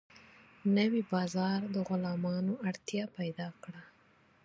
نوی 0.77 1.01
بازار 1.13 1.59
د 1.75 1.75
غلامانو 1.89 2.53
اړتیا 2.67 3.03
پیدا 3.17 3.47
کړه. 3.63 3.81